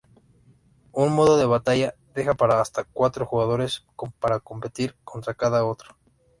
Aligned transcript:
Un 0.93 1.13
Modo 1.13 1.37
de 1.37 1.45
Batalla 1.45 1.93
deja 2.15 2.33
para 2.33 2.59
hasta 2.59 2.85
cuatro 2.85 3.27
jugadores 3.27 3.85
para 4.19 4.39
competir 4.39 4.95
contra 5.03 5.35
cada 5.35 5.63
otro. 5.63 5.95